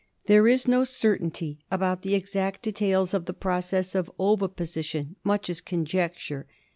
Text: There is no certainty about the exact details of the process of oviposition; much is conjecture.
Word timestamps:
There 0.25 0.47
is 0.47 0.67
no 0.67 0.83
certainty 0.83 1.59
about 1.69 2.01
the 2.01 2.15
exact 2.15 2.63
details 2.63 3.13
of 3.13 3.25
the 3.25 3.35
process 3.35 3.93
of 3.93 4.09
oviposition; 4.19 5.15
much 5.23 5.47
is 5.47 5.61
conjecture. 5.61 6.47